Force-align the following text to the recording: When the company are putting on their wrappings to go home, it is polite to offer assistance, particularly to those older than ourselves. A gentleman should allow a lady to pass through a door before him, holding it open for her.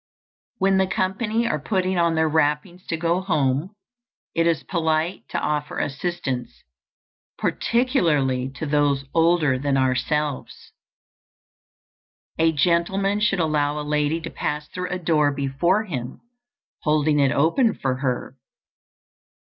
When 0.57 0.77
the 0.79 0.87
company 0.87 1.47
are 1.47 1.59
putting 1.59 1.99
on 1.99 2.15
their 2.15 2.27
wrappings 2.27 2.87
to 2.87 2.97
go 2.97 3.21
home, 3.21 3.75
it 4.33 4.47
is 4.47 4.63
polite 4.63 5.29
to 5.29 5.37
offer 5.39 5.77
assistance, 5.77 6.63
particularly 7.37 8.49
to 8.55 8.65
those 8.65 9.05
older 9.13 9.59
than 9.59 9.77
ourselves. 9.77 10.71
A 12.39 12.51
gentleman 12.51 13.19
should 13.19 13.39
allow 13.39 13.79
a 13.79 13.85
lady 13.87 14.19
to 14.21 14.31
pass 14.31 14.67
through 14.69 14.89
a 14.89 14.97
door 14.97 15.31
before 15.31 15.83
him, 15.83 16.21
holding 16.81 17.19
it 17.19 17.31
open 17.31 17.75
for 17.75 17.97
her. 17.97 18.35